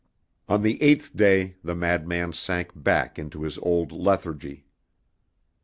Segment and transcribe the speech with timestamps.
[0.49, 4.65] On the eighth day the madman sank back into his old lethargy.